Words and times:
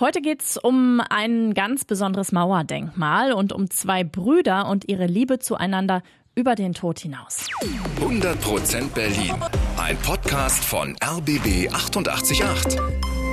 Heute 0.00 0.20
geht's 0.20 0.56
um 0.56 1.02
ein 1.10 1.54
ganz 1.54 1.84
besonderes 1.84 2.30
Mauerdenkmal 2.30 3.32
und 3.32 3.52
um 3.52 3.68
zwei 3.68 4.04
Brüder 4.04 4.68
und 4.68 4.88
ihre 4.88 5.06
Liebe 5.06 5.40
zueinander 5.40 6.04
über 6.36 6.54
den 6.54 6.72
Tod 6.72 7.00
hinaus. 7.00 7.48
100% 7.98 8.94
Berlin. 8.94 9.34
Ein 9.76 9.96
Podcast 9.96 10.64
von 10.64 10.94
RBB 11.02 11.74
888. 11.74 12.44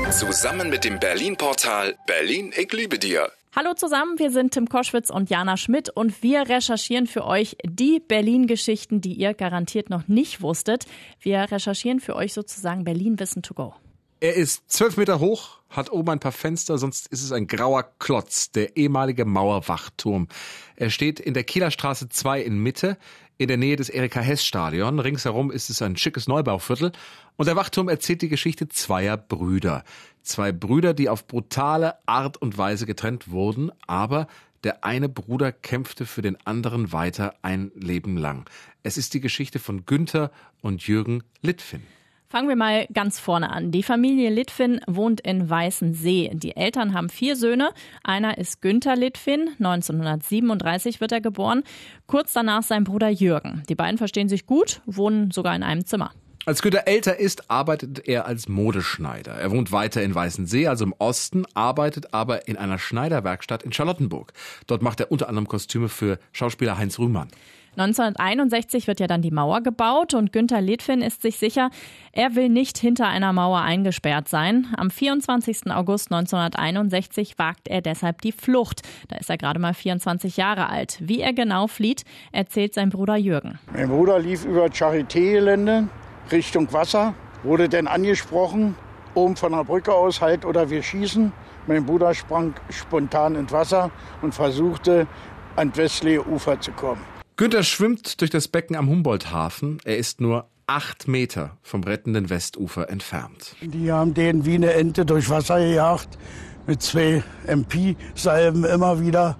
Zusammen 0.09 0.71
mit 0.71 0.85
dem 0.85 0.99
Berlin-Portal 0.99 1.97
Berlin, 2.07 2.51
ich 2.57 2.73
liebe 2.73 2.97
dir. 2.97 3.29
Hallo 3.55 3.75
zusammen, 3.75 4.17
wir 4.17 4.31
sind 4.31 4.55
Tim 4.55 4.67
Koschwitz 4.67 5.11
und 5.11 5.29
Jana 5.29 5.57
Schmidt 5.57 5.89
und 5.89 6.23
wir 6.23 6.49
recherchieren 6.49 7.05
für 7.05 7.25
euch 7.25 7.57
die 7.63 7.99
Berlin-Geschichten, 7.99 9.01
die 9.01 9.13
ihr 9.13 9.35
garantiert 9.35 9.91
noch 9.91 10.07
nicht 10.07 10.41
wusstet. 10.41 10.85
Wir 11.19 11.41
recherchieren 11.51 11.99
für 11.99 12.15
euch 12.15 12.33
sozusagen 12.33 12.83
Berlin-Wissen 12.83 13.43
to 13.43 13.53
go. 13.53 13.75
Er 14.21 14.35
ist 14.35 14.71
zwölf 14.71 14.95
Meter 14.95 15.19
hoch, 15.19 15.59
hat 15.69 15.91
oben 15.91 16.11
ein 16.11 16.19
paar 16.19 16.31
Fenster, 16.31 16.77
sonst 16.77 17.07
ist 17.07 17.21
es 17.21 17.33
ein 17.33 17.47
grauer 17.47 17.83
Klotz, 17.99 18.49
der 18.49 18.77
ehemalige 18.77 19.25
Mauerwachturm. 19.25 20.29
Er 20.77 20.89
steht 20.89 21.19
in 21.19 21.33
der 21.33 21.43
Kieler 21.43 21.69
Straße 21.69 22.07
2 22.07 22.41
in 22.41 22.57
Mitte, 22.57 22.97
in 23.37 23.49
der 23.49 23.57
Nähe 23.57 23.75
des 23.75 23.89
Erika 23.89 24.21
Hess 24.21 24.45
Stadion. 24.45 24.99
Ringsherum 24.99 25.51
ist 25.51 25.69
es 25.69 25.81
ein 25.81 25.97
schickes 25.97 26.29
Neubauviertel. 26.29 26.93
Und 27.35 27.47
der 27.47 27.57
Wachturm 27.57 27.89
erzählt 27.89 28.21
die 28.21 28.29
Geschichte 28.29 28.69
zweier 28.69 29.17
Brüder. 29.17 29.83
Zwei 30.21 30.53
Brüder, 30.53 30.93
die 30.93 31.09
auf 31.09 31.27
brutale 31.27 31.95
Art 32.05 32.37
und 32.37 32.57
Weise 32.57 32.85
getrennt 32.85 33.29
wurden, 33.29 33.71
aber 33.85 34.27
der 34.63 34.85
eine 34.85 35.09
Bruder 35.09 35.51
kämpfte 35.51 36.05
für 36.05 36.21
den 36.21 36.37
anderen 36.45 36.93
weiter 36.93 37.35
ein 37.41 37.71
Leben 37.75 38.15
lang. 38.15 38.49
Es 38.81 38.97
ist 38.97 39.13
die 39.13 39.19
Geschichte 39.19 39.59
von 39.59 39.85
Günther 39.85 40.31
und 40.61 40.87
Jürgen 40.87 41.23
Litfin. 41.41 41.83
Fangen 42.27 42.49
wir 42.49 42.55
mal 42.55 42.87
ganz 42.91 43.19
vorne 43.19 43.51
an. 43.51 43.71
Die 43.71 43.83
Familie 43.83 44.29
Litfin 44.29 44.81
wohnt 44.87 45.21
in 45.21 45.49
Weißensee. 45.49 46.31
Die 46.33 46.55
Eltern 46.55 46.93
haben 46.93 47.09
vier 47.09 47.35
Söhne. 47.35 47.69
Einer 48.03 48.37
ist 48.37 48.61
Günther 48.61 48.95
Litfin. 48.95 49.49
1937 49.59 51.01
wird 51.01 51.11
er 51.11 51.21
geboren. 51.21 51.63
Kurz 52.07 52.33
danach 52.33 52.63
sein 52.63 52.83
Bruder 52.83 53.09
Jürgen. 53.09 53.63
Die 53.69 53.75
beiden 53.75 53.97
verstehen 53.97 54.29
sich 54.29 54.45
gut, 54.45 54.81
wohnen 54.85 55.31
sogar 55.31 55.55
in 55.55 55.63
einem 55.63 55.85
Zimmer. 55.85 56.11
Als 56.47 56.61
Günther 56.61 56.87
älter 56.87 57.17
ist, 57.17 57.49
arbeitet 57.49 58.07
er 58.07 58.27
als 58.27 58.47
Modeschneider. 58.47 59.31
Er 59.31 59.49
wohnt 59.49 59.71
weiter 59.71 60.03
in 60.03 60.13
Weißensee, 60.13 60.67
also 60.67 60.85
im 60.85 60.93
Osten, 60.99 61.45
arbeitet 61.55 62.13
aber 62.13 62.47
in 62.47 62.55
einer 62.55 62.77
Schneiderwerkstatt 62.77 63.63
in 63.63 63.73
Charlottenburg. 63.73 64.31
Dort 64.67 64.83
macht 64.83 64.99
er 64.99 65.11
unter 65.11 65.27
anderem 65.27 65.47
Kostüme 65.47 65.89
für 65.89 66.19
Schauspieler 66.33 66.77
Heinz 66.77 66.99
Rühmann. 66.99 67.29
1961 67.77 68.87
wird 68.87 68.99
ja 68.99 69.07
dann 69.07 69.23
die 69.23 69.31
Mauer 69.31 69.61
gebaut 69.61 70.13
und 70.13 70.31
Günther 70.31 70.61
Litfin 70.61 71.01
ist 71.01 71.23
sich 71.23 71.37
sicher, 71.37 71.71
er 72.13 72.35
will 72.35 72.47
nicht 72.47 72.77
hinter 72.77 73.07
einer 73.07 73.33
Mauer 73.33 73.61
eingesperrt 73.61 74.29
sein. 74.29 74.67
Am 74.77 74.91
24. 74.91 75.71
August 75.71 76.11
1961 76.11 77.37
wagt 77.37 77.67
er 77.67 77.81
deshalb 77.81 78.21
die 78.21 78.31
Flucht. 78.31 78.83
Da 79.09 79.17
ist 79.17 79.29
er 79.29 79.37
gerade 79.37 79.59
mal 79.59 79.73
24 79.73 80.37
Jahre 80.37 80.69
alt. 80.69 80.99
Wie 81.01 81.19
er 81.19 81.33
genau 81.33 81.67
flieht, 81.67 82.03
erzählt 82.31 82.75
sein 82.75 82.91
Bruder 82.91 83.17
Jürgen. 83.17 83.59
Mein 83.73 83.89
Bruder 83.89 84.19
lief 84.19 84.45
über 84.45 84.67
Charité-Gelände 84.67 85.89
Richtung 86.31 86.71
Wasser, 86.73 87.13
wurde 87.43 87.69
dann 87.69 87.87
angesprochen, 87.87 88.75
oben 89.13 89.35
von 89.35 89.51
der 89.51 89.63
Brücke 89.63 89.93
aus 89.93 90.21
halt 90.21 90.45
oder 90.45 90.69
wir 90.69 90.83
schießen. 90.83 91.31
Mein 91.67 91.85
Bruder 91.85 92.13
sprang 92.13 92.53
spontan 92.69 93.35
ins 93.35 93.51
Wasser 93.51 93.91
und 94.21 94.35
versuchte 94.35 95.07
an 95.55 95.75
Wesley-Ufer 95.75 96.59
zu 96.59 96.71
kommen. 96.71 97.01
Günther 97.37 97.63
schwimmt 97.63 98.21
durch 98.21 98.31
das 98.31 98.47
Becken 98.47 98.75
am 98.75 98.87
Humboldthafen. 98.87 99.79
Er 99.83 99.97
ist 99.97 100.21
nur 100.21 100.47
acht 100.67 101.07
Meter 101.07 101.57
vom 101.61 101.83
rettenden 101.83 102.29
Westufer 102.29 102.89
entfernt. 102.89 103.55
Die 103.61 103.91
haben 103.91 104.13
den 104.13 104.45
wie 104.45 104.55
eine 104.55 104.73
Ente 104.73 105.05
durch 105.05 105.29
Wasser 105.29 105.59
gejagt, 105.59 106.17
mit 106.65 106.81
zwei 106.81 107.23
MP-Salben 107.45 108.63
immer 108.63 109.01
wieder. 109.01 109.37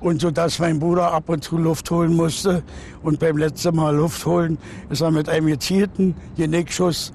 Und 0.00 0.20
so 0.20 0.30
dass 0.30 0.58
mein 0.58 0.78
Bruder 0.78 1.12
ab 1.12 1.28
und 1.28 1.44
zu 1.44 1.58
Luft 1.58 1.90
holen 1.90 2.14
musste. 2.14 2.62
Und 3.02 3.20
beim 3.20 3.36
letzten 3.36 3.76
Mal 3.76 3.94
Luft 3.94 4.24
holen 4.24 4.58
ist 4.88 5.02
er 5.02 5.10
mit 5.10 5.28
einem 5.28 5.46
gezielten 5.46 6.14
Genickschuss 6.36 7.12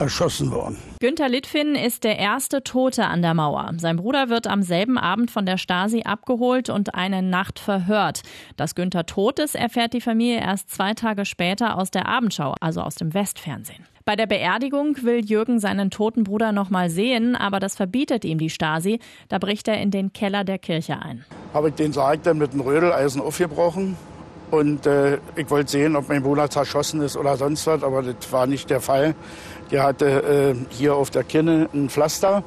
erschossen 0.00 0.50
worden. 0.50 0.76
Günther 1.00 1.28
Litfin 1.28 1.74
ist 1.74 2.04
der 2.04 2.18
erste 2.18 2.62
Tote 2.62 3.06
an 3.06 3.22
der 3.22 3.34
Mauer. 3.34 3.72
Sein 3.78 3.96
Bruder 3.96 4.28
wird 4.28 4.46
am 4.46 4.62
selben 4.62 4.98
Abend 4.98 5.30
von 5.30 5.46
der 5.46 5.58
Stasi 5.58 6.02
abgeholt 6.02 6.70
und 6.70 6.94
eine 6.94 7.22
Nacht 7.22 7.58
verhört. 7.58 8.22
Dass 8.56 8.74
Günther 8.74 9.06
tot 9.06 9.38
ist, 9.38 9.54
erfährt 9.54 9.92
die 9.92 10.00
Familie 10.00 10.40
erst 10.40 10.70
zwei 10.70 10.94
Tage 10.94 11.24
später 11.24 11.76
aus 11.78 11.90
der 11.90 12.06
Abendschau, 12.06 12.54
also 12.60 12.80
aus 12.80 12.94
dem 12.94 13.14
Westfernsehen. 13.14 13.84
Bei 14.04 14.16
der 14.16 14.26
Beerdigung 14.26 14.96
will 15.02 15.24
Jürgen 15.24 15.60
seinen 15.60 15.90
toten 15.90 16.24
Bruder 16.24 16.50
noch 16.50 16.70
mal 16.70 16.88
sehen, 16.88 17.36
aber 17.36 17.60
das 17.60 17.76
verbietet 17.76 18.24
ihm 18.24 18.38
die 18.38 18.50
Stasi. 18.50 19.00
Da 19.28 19.38
bricht 19.38 19.68
er 19.68 19.80
in 19.80 19.90
den 19.90 20.12
Keller 20.12 20.44
der 20.44 20.58
Kirche 20.58 20.98
ein. 21.00 21.24
Habe 21.58 21.70
ich 21.70 21.74
den 21.74 21.92
Sarg 21.92 22.22
dann 22.22 22.38
mit 22.38 22.52
einem 22.52 22.60
Rödeleisen 22.60 23.20
aufgebrochen 23.20 23.96
und 24.52 24.86
äh, 24.86 25.18
ich 25.34 25.50
wollte 25.50 25.72
sehen, 25.72 25.96
ob 25.96 26.08
mein 26.08 26.22
Bruder 26.22 26.48
zerschossen 26.48 27.00
ist 27.00 27.16
oder 27.16 27.36
sonst 27.36 27.66
was, 27.66 27.82
aber 27.82 28.04
das 28.04 28.30
war 28.30 28.46
nicht 28.46 28.70
der 28.70 28.80
Fall. 28.80 29.16
Der 29.72 29.82
hatte 29.82 30.06
äh, 30.06 30.54
hier 30.70 30.94
auf 30.94 31.10
der 31.10 31.24
Kinne 31.24 31.68
ein 31.74 31.90
Pflaster 31.90 32.44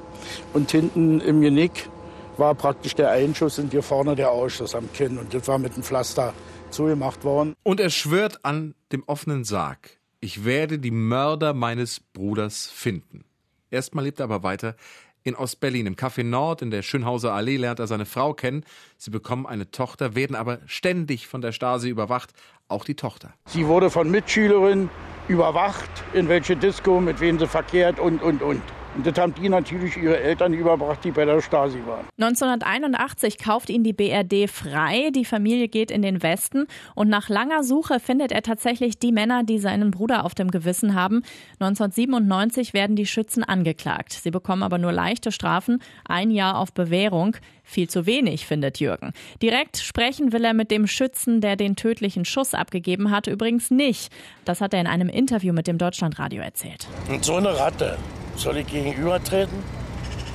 und 0.53 0.71
hinten 0.71 1.19
im 1.19 1.41
Genick 1.41 1.89
war 2.37 2.55
praktisch 2.55 2.95
der 2.95 3.11
Einschuss 3.11 3.59
und 3.59 3.71
hier 3.71 3.83
vorne 3.83 4.15
der 4.15 4.31
Ausschuss 4.31 4.75
am 4.75 4.89
Kinn. 4.93 5.17
Und 5.17 5.33
das 5.33 5.45
war 5.45 5.59
mit 5.59 5.75
dem 5.75 5.83
Pflaster 5.83 6.33
zugemacht 6.69 7.25
worden. 7.25 7.53
Und 7.63 7.81
er 7.81 7.89
schwört 7.89 8.45
an 8.45 8.75
dem 8.93 9.03
offenen 9.07 9.43
Sarg, 9.43 9.99
ich 10.21 10.45
werde 10.45 10.79
die 10.79 10.91
Mörder 10.91 11.53
meines 11.53 11.99
Bruders 11.99 12.67
finden. 12.67 13.25
Erstmal 13.71 14.05
lebt 14.05 14.21
er 14.21 14.23
aber 14.23 14.41
weiter 14.41 14.77
in 15.23 15.35
Ostberlin. 15.35 15.85
Im 15.85 15.95
Café 15.95 16.23
Nord 16.23 16.61
in 16.61 16.71
der 16.71 16.81
Schönhauser 16.81 17.33
Allee 17.33 17.57
lernt 17.57 17.79
er 17.79 17.87
seine 17.87 18.05
Frau 18.05 18.33
kennen. 18.33 18.63
Sie 18.97 19.11
bekommen 19.11 19.45
eine 19.45 19.71
Tochter, 19.71 20.15
werden 20.15 20.35
aber 20.35 20.59
ständig 20.65 21.27
von 21.27 21.41
der 21.41 21.51
Stasi 21.51 21.89
überwacht, 21.89 22.31
auch 22.67 22.85
die 22.85 22.95
Tochter. 22.95 23.33
Sie 23.45 23.67
wurde 23.67 23.89
von 23.89 24.09
Mitschülerinnen 24.09 24.89
überwacht, 25.27 25.89
in 26.13 26.27
welche 26.29 26.55
Disco, 26.55 26.99
mit 26.99 27.19
wem 27.19 27.39
sie 27.39 27.47
verkehrt 27.47 27.99
und, 27.99 28.21
und, 28.21 28.41
und. 28.41 28.61
Und 28.95 29.07
das 29.07 29.17
haben 29.17 29.33
die 29.33 29.47
natürlich 29.47 29.95
ihre 29.95 30.19
Eltern 30.19 30.53
überbracht, 30.53 31.03
die 31.03 31.11
bei 31.11 31.23
der 31.23 31.41
Stasi 31.41 31.79
waren. 31.85 32.05
1981 32.19 33.37
kauft 33.37 33.69
ihn 33.69 33.83
die 33.83 33.93
BRD 33.93 34.49
frei. 34.49 35.11
Die 35.15 35.23
Familie 35.23 35.69
geht 35.69 35.91
in 35.91 36.01
den 36.01 36.21
Westen 36.21 36.67
und 36.93 37.07
nach 37.09 37.29
langer 37.29 37.63
Suche 37.63 37.99
findet 37.99 38.31
er 38.31 38.41
tatsächlich 38.41 38.99
die 38.99 39.11
Männer, 39.11 39.43
die 39.43 39.59
seinen 39.59 39.91
Bruder 39.91 40.25
auf 40.25 40.35
dem 40.35 40.51
Gewissen 40.51 40.93
haben. 40.93 41.23
1997 41.59 42.73
werden 42.73 42.95
die 42.95 43.05
Schützen 43.05 43.43
angeklagt. 43.43 44.11
Sie 44.13 44.31
bekommen 44.31 44.63
aber 44.63 44.77
nur 44.77 44.91
leichte 44.91 45.31
Strafen, 45.31 45.81
ein 46.05 46.29
Jahr 46.29 46.57
auf 46.57 46.73
Bewährung. 46.73 47.37
Viel 47.63 47.89
zu 47.89 48.05
wenig, 48.05 48.45
findet 48.45 48.79
Jürgen. 48.79 49.13
Direkt 49.41 49.77
sprechen 49.77 50.33
will 50.33 50.43
er 50.43 50.53
mit 50.53 50.71
dem 50.71 50.87
Schützen, 50.87 51.39
der 51.39 51.55
den 51.55 51.77
tödlichen 51.77 52.25
Schuss 52.25 52.53
abgegeben 52.53 53.11
hat, 53.11 53.27
übrigens 53.27 53.71
nicht. 53.71 54.11
Das 54.43 54.59
hat 54.59 54.73
er 54.73 54.81
in 54.81 54.87
einem 54.87 55.07
Interview 55.07 55.53
mit 55.53 55.67
dem 55.67 55.77
Deutschlandradio 55.77 56.41
erzählt. 56.41 56.87
Und 57.09 57.23
so 57.23 57.35
eine 57.35 57.57
Ratte 57.57 57.97
soll 58.35 58.57
ich 58.57 58.67
gegenübertreten? 58.67 59.57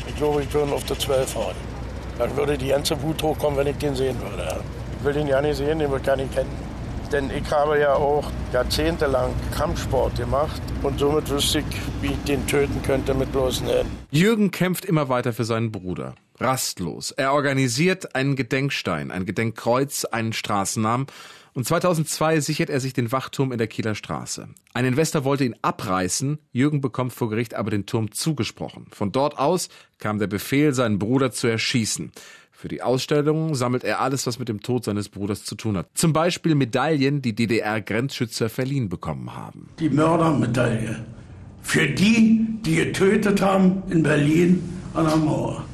Ich 0.08 0.16
glaube, 0.16 0.42
ich 0.42 0.52
würde 0.52 0.72
auf 0.72 0.84
der 0.84 0.98
12 0.98 1.34
hauen. 1.34 1.54
Dann 2.18 2.36
würde 2.36 2.56
die 2.56 2.68
ganze 2.68 3.00
Wut 3.02 3.22
hochkommen, 3.22 3.58
wenn 3.58 3.66
ich 3.66 3.76
den 3.76 3.94
sehen 3.94 4.16
würde. 4.20 4.60
Ich 4.98 5.04
will 5.04 5.12
den 5.12 5.26
ja 5.26 5.40
nicht 5.42 5.56
sehen, 5.56 5.78
den 5.78 5.90
würde 5.90 6.00
ich 6.00 6.06
gar 6.06 6.16
nicht 6.16 6.32
kennen. 6.32 6.50
Denn 7.12 7.30
ich 7.30 7.48
habe 7.50 7.78
ja 7.78 7.94
auch 7.94 8.30
jahrzehntelang 8.52 9.32
Kampfsport 9.56 10.16
gemacht 10.16 10.60
und 10.82 10.98
somit 10.98 11.30
wüsste 11.30 11.60
ich, 11.60 11.64
wie 12.00 12.08
ich 12.08 12.24
den 12.24 12.46
töten 12.46 12.82
könnte 12.82 13.14
mit 13.14 13.30
bloßen 13.30 13.66
Händen. 13.66 13.98
Jürgen 14.10 14.50
kämpft 14.50 14.84
immer 14.84 15.08
weiter 15.08 15.32
für 15.32 15.44
seinen 15.44 15.70
Bruder. 15.70 16.14
Rastlos. 16.38 17.12
Er 17.12 17.32
organisiert 17.32 18.14
einen 18.14 18.36
Gedenkstein, 18.36 19.10
ein 19.10 19.24
Gedenkkreuz, 19.24 20.04
einen 20.04 20.32
Straßennamen 20.32 21.06
und 21.56 21.64
2002 21.64 22.40
sichert 22.40 22.68
er 22.68 22.80
sich 22.80 22.92
den 22.92 23.12
Wachturm 23.12 23.50
in 23.50 23.56
der 23.56 23.66
Kieler 23.66 23.94
Straße. 23.94 24.46
Ein 24.74 24.84
Investor 24.84 25.24
wollte 25.24 25.46
ihn 25.46 25.56
abreißen, 25.62 26.38
Jürgen 26.52 26.82
bekommt 26.82 27.14
vor 27.14 27.30
Gericht 27.30 27.54
aber 27.54 27.70
den 27.70 27.86
Turm 27.86 28.12
zugesprochen. 28.12 28.88
Von 28.92 29.10
dort 29.10 29.38
aus 29.38 29.70
kam 29.98 30.18
der 30.18 30.26
Befehl, 30.26 30.74
seinen 30.74 30.98
Bruder 30.98 31.32
zu 31.32 31.46
erschießen. 31.46 32.12
Für 32.52 32.68
die 32.68 32.82
Ausstellung 32.82 33.54
sammelt 33.54 33.84
er 33.84 34.02
alles, 34.02 34.26
was 34.26 34.38
mit 34.38 34.50
dem 34.50 34.60
Tod 34.60 34.84
seines 34.84 35.08
Bruders 35.08 35.44
zu 35.44 35.54
tun 35.54 35.78
hat. 35.78 35.88
Zum 35.94 36.12
Beispiel 36.12 36.54
Medaillen, 36.54 37.22
die 37.22 37.34
DDR-Grenzschützer 37.34 38.50
verliehen 38.50 38.90
bekommen 38.90 39.34
haben. 39.34 39.70
Die 39.78 39.88
Mördermedaille. 39.88 41.06
Für 41.62 41.86
die, 41.86 42.48
die 42.66 42.76
getötet 42.76 43.40
haben 43.40 43.82
in 43.88 44.02
Berlin 44.02 44.62
an 44.92 45.06
der 45.06 45.16
Mauer. 45.16 45.64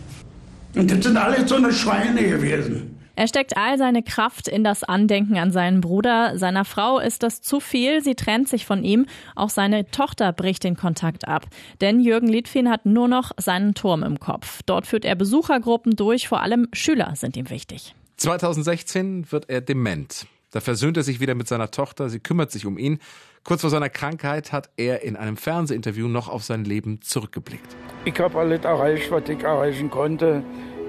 Und 0.76 0.88
das 0.92 1.04
sind 1.04 1.16
alle 1.16 1.46
so 1.48 1.56
eine 1.56 1.72
Schweine 1.72 2.22
gewesen. 2.22 2.91
Er 3.14 3.28
steckt 3.28 3.56
all 3.56 3.76
seine 3.76 4.02
Kraft 4.02 4.48
in 4.48 4.64
das 4.64 4.84
Andenken 4.84 5.36
an 5.36 5.52
seinen 5.52 5.80
Bruder. 5.80 6.38
Seiner 6.38 6.64
Frau 6.64 6.98
ist 6.98 7.22
das 7.22 7.42
zu 7.42 7.60
viel. 7.60 8.02
Sie 8.02 8.14
trennt 8.14 8.48
sich 8.48 8.64
von 8.64 8.84
ihm. 8.84 9.06
Auch 9.36 9.50
seine 9.50 9.90
Tochter 9.90 10.32
bricht 10.32 10.64
den 10.64 10.76
Kontakt 10.76 11.28
ab. 11.28 11.46
Denn 11.80 12.00
Jürgen 12.00 12.28
Litfin 12.28 12.70
hat 12.70 12.86
nur 12.86 13.08
noch 13.08 13.32
seinen 13.38 13.74
Turm 13.74 14.02
im 14.02 14.18
Kopf. 14.18 14.60
Dort 14.64 14.86
führt 14.86 15.04
er 15.04 15.14
Besuchergruppen 15.14 15.94
durch. 15.94 16.28
Vor 16.28 16.40
allem 16.40 16.68
Schüler 16.72 17.12
sind 17.14 17.36
ihm 17.36 17.50
wichtig. 17.50 17.94
2016 18.16 19.30
wird 19.30 19.50
er 19.50 19.60
dement. 19.60 20.26
Da 20.52 20.60
versöhnt 20.60 20.96
er 20.96 21.02
sich 21.02 21.20
wieder 21.20 21.34
mit 21.34 21.48
seiner 21.48 21.70
Tochter. 21.70 22.08
Sie 22.08 22.20
kümmert 22.20 22.50
sich 22.50 22.66
um 22.66 22.78
ihn. 22.78 22.98
Kurz 23.44 23.62
vor 23.62 23.70
seiner 23.70 23.88
Krankheit 23.88 24.52
hat 24.52 24.70
er 24.76 25.02
in 25.02 25.16
einem 25.16 25.36
Fernsehinterview 25.36 26.08
noch 26.08 26.28
auf 26.28 26.44
sein 26.44 26.64
Leben 26.64 27.00
zurückgeblickt. 27.02 27.76
Ich 28.04 28.18
habe 28.20 28.38
alles 28.38 28.64
erreicht, 28.64 29.10
was 29.10 29.28
ich 29.28 29.42
erreichen 29.42 29.90
konnte. 29.90 30.44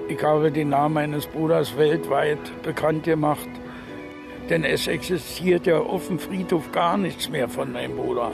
Ich 0.06 0.22
habe 0.22 0.50
den 0.50 0.68
Namen 0.68 0.94
meines 0.94 1.26
Bruders 1.26 1.78
weltweit 1.78 2.38
bekannt 2.62 3.04
gemacht. 3.04 3.48
Denn 4.50 4.62
es 4.62 4.86
existiert 4.86 5.66
ja 5.66 5.78
auf 5.78 6.08
dem 6.08 6.18
Friedhof 6.18 6.70
gar 6.72 6.98
nichts 6.98 7.30
mehr 7.30 7.48
von 7.48 7.72
meinem 7.72 7.96
Bruder. 7.96 8.32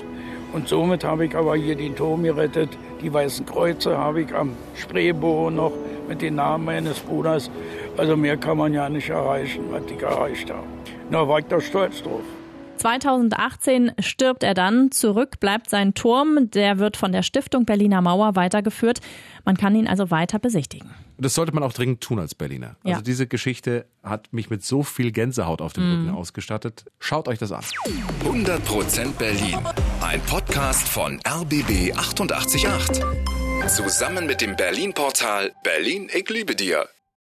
Und 0.53 0.67
somit 0.67 1.05
habe 1.05 1.27
ich 1.27 1.37
aber 1.37 1.55
hier 1.55 1.77
den 1.77 1.95
Turm 1.95 2.25
gerettet. 2.25 2.71
Die 3.01 3.13
Weißen 3.13 3.47
Kreuze 3.47 3.97
habe 3.97 4.23
ich 4.23 4.35
am 4.35 4.57
Spreebohr 4.75 5.53
noch 5.53 5.73
mit 6.09 6.23
dem 6.23 6.35
Namen 6.35 6.65
meines 6.65 6.99
Bruders. 6.99 7.49
Also 7.97 8.17
mehr 8.17 8.37
kann 8.37 8.59
man 8.59 8.75
ja 8.75 8.89
nicht 8.89 9.11
erreichen, 9.11 9.67
was 9.71 9.83
ich 9.89 10.03
erreicht 10.03 10.51
habe. 10.51 10.67
Na, 11.09 11.29
war 11.29 11.39
ich 11.39 11.47
da 11.47 11.61
stolz 11.61 12.03
drauf. 12.03 12.23
2018 12.79 13.93
stirbt 14.01 14.43
er 14.43 14.55
dann. 14.55 14.91
Zurück 14.91 15.39
bleibt 15.39 15.71
sein 15.71 15.95
Turm. 15.95 16.51
Der 16.51 16.79
wird 16.79 16.97
von 16.97 17.13
der 17.13 17.23
Stiftung 17.23 17.65
Berliner 17.65 18.01
Mauer 18.01 18.35
weitergeführt. 18.35 19.01
Man 19.45 19.57
kann 19.57 19.77
ihn 19.77 19.87
also 19.87 20.11
weiter 20.11 20.41
besichtigen. 20.41 20.91
Das 21.23 21.35
sollte 21.35 21.53
man 21.53 21.63
auch 21.63 21.73
dringend 21.75 22.01
tun 22.01 22.19
als 22.19 22.35
Berliner. 22.35 22.77
Also 22.83 22.99
Ja. 22.99 23.01
diese 23.03 23.27
Geschichte 23.27 23.87
hat 24.03 24.33
mich 24.33 24.49
mit 24.49 24.65
so 24.65 24.83
viel 24.83 25.13
Gänsehaut 25.13 25.61
auf 25.61 25.75
dem 25.75 25.85
Rücken 25.85 26.11
ausgestattet. 26.11 26.87
Schaut 26.99 27.29
euch 27.29 27.39
das 27.39 27.53
an. 27.53 27.63
100% 28.25 29.19
Berlin. 29.19 29.59
Ein 30.01 30.21
Podcast 30.23 30.89
von 30.89 31.21
RBB 31.27 31.93
888. 31.95 32.65
Zusammen 33.69 34.27
mit 34.27 34.41
dem 34.41 34.57
Berlin-Portal 34.57 35.53
Berlin, 35.63 36.09
ich 36.13 36.29
liebe 36.31 36.57
dir. 36.57 36.89